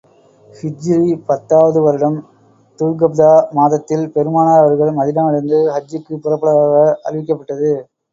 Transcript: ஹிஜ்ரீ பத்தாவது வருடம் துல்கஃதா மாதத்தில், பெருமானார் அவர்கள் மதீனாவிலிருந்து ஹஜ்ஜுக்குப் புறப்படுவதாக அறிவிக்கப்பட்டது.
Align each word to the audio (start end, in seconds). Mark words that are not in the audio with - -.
ஹிஜ்ரீ 0.49 0.95
பத்தாவது 1.25 1.79
வருடம் 1.81 2.17
துல்கஃதா 2.79 3.27
மாதத்தில், 3.51 4.05
பெருமானார் 4.15 4.61
அவர்கள் 4.61 4.97
மதீனாவிலிருந்து 4.97 5.59
ஹஜ்ஜுக்குப் 5.75 6.23
புறப்படுவதாக 6.23 6.81
அறிவிக்கப்பட்டது. 7.05 7.71